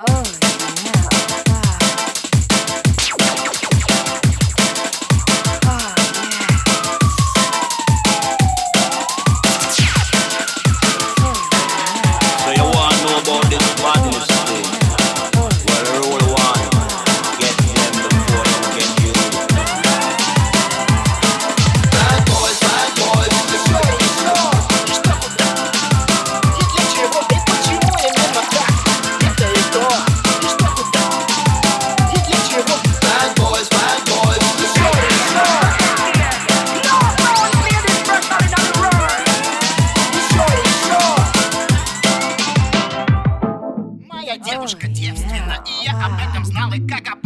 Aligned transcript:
Oh. 0.00 0.47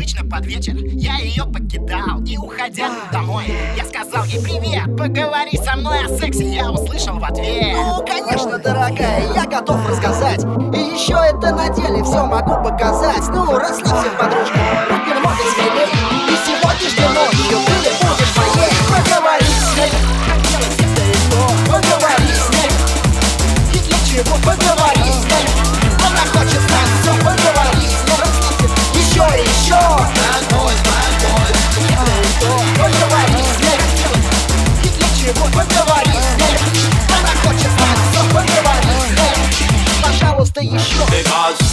Обычно 0.03 0.29
под 0.29 0.45
вечер. 0.47 0.75
Я 0.75 1.19
ее 1.19 1.45
покидал, 1.45 2.21
и 2.27 2.37
уходя 2.37 2.91
домой 3.13 3.45
Я 3.77 3.85
сказал 3.85 4.25
ей 4.25 4.43
привет, 4.43 4.97
поговори 4.97 5.57
со 5.57 5.77
мной 5.77 6.05
о 6.05 6.09
сексе 6.19 6.57
Я 6.57 6.73
услышал 6.73 7.21
в 7.21 7.25
ответ. 7.25 7.77
Ну, 7.77 8.05
конечно, 8.05 8.59
дорогая, 8.59 9.33
я 9.33 9.45
готов 9.45 9.89
рассказать. 9.89 10.43
И 10.75 10.79
еще 10.79 11.15
это 11.15 11.55
на 11.55 11.69
деле 11.69 12.03
все 12.03 12.27
могу 12.27 12.65
показать. 12.65 13.29
Ну, 13.29 13.57
расслабься, 13.57 14.11
подружка, 14.19 14.59
будь 14.91 15.07
немного 15.07 15.43
смелей 15.55 15.87
И 16.27 16.37
сегодняшней 16.47 17.09
ночью 17.15 17.59
ты 17.85 17.91
будешь 18.03 18.37
моей. 18.37 18.73
Поговори 18.89 19.47
с 19.47 19.77
ней, 19.77 19.93
поговори 21.67 22.33
с 22.35 22.49
ней. 22.51 22.71
И 23.73 23.79
для 23.89 23.99
чего 24.05 24.35
Поговори 24.39 24.92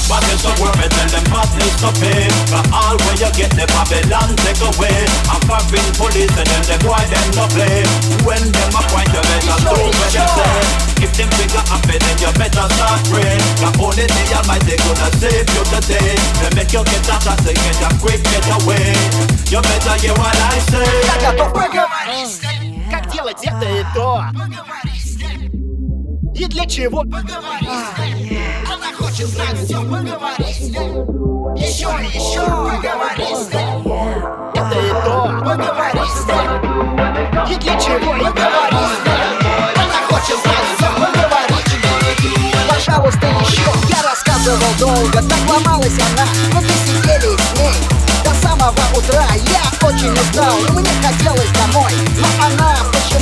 what 0.09 0.23
is 0.31 0.43
the 0.45 0.53
worth 0.61 0.79
it 0.85 0.91
tell 0.93 1.09
them 1.09 1.25
madness 1.33 1.75
to 1.81 1.91
pay 2.01 2.29
For 2.53 2.63
all 2.71 2.97
where 3.05 3.19
you 3.19 3.31
get 3.35 3.51
the 3.57 3.65
Babylon 3.73 4.37
take 4.45 4.61
away 4.61 4.97
I'm 5.33 5.41
popping 5.49 5.89
police 5.97 6.35
and 6.37 6.49
them 6.49 6.65
the 6.69 6.77
boy 6.85 7.03
them 7.09 7.29
no 7.35 7.45
play 7.51 7.83
When 8.23 8.43
them 8.53 8.77
a 8.77 8.83
point 8.93 9.11
you 9.11 9.23
better 9.25 9.57
do 9.65 9.75
what 9.75 10.11
they 10.13 10.27
say 10.37 10.57
If 11.09 11.11
them 11.17 11.31
figure 11.35 11.65
happy 11.67 11.97
then 11.99 12.17
you 12.21 12.31
better 12.37 12.67
start 12.77 13.01
praying 13.09 13.45
The 13.61 13.69
only 13.81 14.07
thing 14.07 14.29
you 14.29 14.43
might 14.45 14.65
they 14.69 14.79
gonna 14.79 15.09
save 15.19 15.49
you 15.49 15.63
today 15.73 16.15
They 16.41 16.51
make 16.53 16.73
you 16.73 16.85
get 16.85 17.09
out 17.09 17.25
of 17.25 17.41
get 17.41 17.81
a 17.83 17.89
quick 17.99 18.21
get 18.23 18.49
away 18.61 18.93
You 19.49 19.61
better 19.65 19.97
hear 20.01 20.15
what 20.21 20.37
I 20.37 20.61
say 20.69 20.85
Я 21.09 21.17
готов 21.33 21.53
поговорить 21.53 22.29
с 22.29 22.43
ней 22.45 22.85
Как 22.91 23.11
делать 23.11 23.41
это 23.43 23.67
и 23.67 23.83
то 23.95 24.23
Поговори 24.33 24.85
с 24.85 24.85
ней 24.85 24.88
И 26.40 26.46
для 26.46 26.66
чего? 26.66 27.02
Поговори 27.02 27.68
с 27.68 28.00
ней. 28.00 28.40
Она 28.66 28.94
хочет 28.98 29.28
знать 29.28 29.58
все, 29.62 29.76
поговори 29.82 30.54
с 30.54 30.70
ней. 30.70 30.90
Еще 31.60 31.90
и 32.00 32.16
еще 32.16 32.46
поговори 32.46 33.36
с 33.36 33.54
ней. 33.54 33.84
Это 34.54 34.80
и 34.80 34.90
то. 35.04 35.36
Поговори 35.44 36.00
с 36.08 36.26
ней. 36.28 36.48
И 37.52 37.60
для 37.60 37.76
чего? 37.78 38.14
Поговори 38.14 38.86
с 38.88 39.06
ней. 39.06 39.26
Она 39.76 40.00
хочет 40.08 40.40
знать 40.42 40.68
все, 40.78 40.88
поговори 40.94 41.60
Пожалуйста, 42.70 43.28
еще 43.28 43.70
Я 43.90 44.02
рассказывал 44.10 44.74
долго, 44.80 45.22
так 45.22 45.40
ломалась 45.46 46.00
она. 46.00 46.26
Но 46.54 46.62
мы 46.62 46.70
сидели 46.88 47.36
с 47.36 47.60
ней 47.60 47.76
до 48.24 48.34
самого 48.48 48.80
утра. 48.96 49.28
Я 49.36 49.86
очень 49.86 50.14
устал, 50.14 50.58
и 50.58 50.72
мне 50.72 50.90
хотелось 51.04 51.52
домой. 51.52 51.92
Но 52.16 52.46
она 52.46 52.78
почему-то 52.94 53.19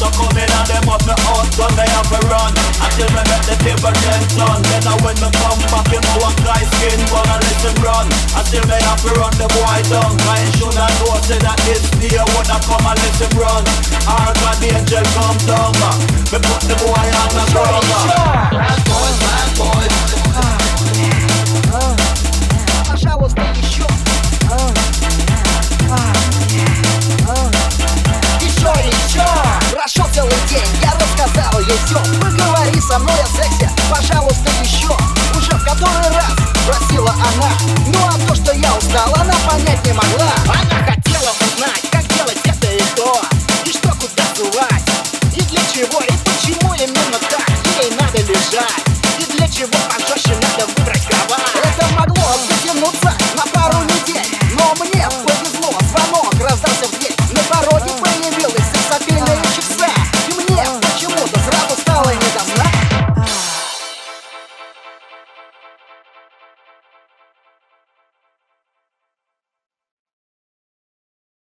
them 0.00 0.08
just 0.08 0.16
come 0.16 0.38
in 0.40 0.48
and 0.48 0.66
them 0.66 0.88
up 0.88 1.02
me 1.04 1.12
out 1.12 1.48
gun 1.56 1.72
Me 1.76 1.84
have 1.84 2.08
to 2.08 2.20
run? 2.32 2.52
Until 2.80 3.08
me 3.12 3.22
make 3.28 3.44
the 3.44 3.56
ten 3.60 4.22
ton 4.36 4.58
Then 4.72 4.88
I 4.88 4.94
when 5.04 5.16
me 5.20 5.28
come 5.36 5.60
back 5.68 5.88
you 5.92 6.00
know 6.00 6.24
I'm 6.24 6.36
dry 6.40 6.62
skin 6.64 7.00
But 7.12 7.28
I 7.28 7.36
let 7.36 7.60
him 7.60 7.76
run. 7.84 8.06
Until 8.32 8.64
me 8.64 8.78
have 8.80 9.00
to 9.04 9.12
run 9.20 9.34
the 9.36 9.48
boy 9.52 9.80
down. 9.92 10.16
Cause 10.24 10.40
he 10.40 10.48
shoulda 10.56 10.86
know 11.04 11.20
say 11.20 11.38
that 11.44 11.58
this 11.68 11.84
day 12.00 12.16
Woulda 12.16 12.56
come 12.64 12.84
and 12.88 12.96
let 12.96 13.20
him 13.20 13.32
run. 13.36 13.64
Our 14.08 14.32
God 14.40 14.56
the 14.60 14.68
angel 14.72 15.04
come 15.12 15.38
down 15.44 15.72
Me 16.32 16.38
Говори 32.36 32.80
со 32.80 32.98
мной 32.98 33.14
о 33.14 33.26
сексе, 33.26 33.70
пожалуйста, 33.90 34.50
еще 34.62 34.88
Уже 35.36 35.52
в 35.52 35.64
который 35.64 36.10
раз 36.14 36.32
просила 36.66 37.10
она. 37.10 37.50
Ну 37.88 37.98
а 38.06 38.28
то, 38.28 38.34
что 38.34 38.52
я 38.52 38.74
устала, 38.76 39.16
она 39.20 39.34
понять 39.48 39.84
не 39.84 39.92
могла. 39.92 40.32
Она 40.46 40.84
хотела 40.84 41.30
узнать, 41.30 41.82
как 41.90 42.06
делать 42.14 42.38
это 42.44 42.66
и 42.72 42.82
то 42.96 43.20
И 43.64 43.72
что 43.72 43.88
куда 43.90 44.24
сувать, 44.36 44.84
и 45.34 45.40
для 45.42 45.60
чего, 45.72 46.00
и 46.00 46.12
почему 46.24 46.74
именно 46.74 47.18
так 47.30 47.48
Ей 47.82 47.90
надо 47.98 48.18
лежать, 48.22 48.84
и 49.18 49.36
для 49.36 49.48
чего 49.48 49.78
пожалуйста 49.88 50.19